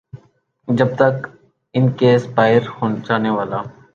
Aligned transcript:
جب 0.67 0.89
تک 0.95 1.15
ان 1.73 1.85
کے 1.91 2.09
ایکسپائر 2.11 2.61
ہوجانے 2.77 3.29
والے 3.29 3.59